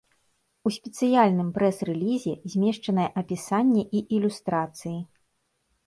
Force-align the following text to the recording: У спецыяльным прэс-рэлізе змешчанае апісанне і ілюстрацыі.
У 0.69 0.71
спецыяльным 0.77 1.51
прэс-рэлізе 1.59 2.33
змешчанае 2.55 3.09
апісанне 3.25 3.81
і 3.97 4.05
ілюстрацыі. 4.19 4.99